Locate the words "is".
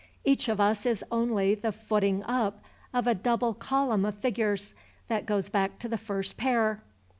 0.87-1.03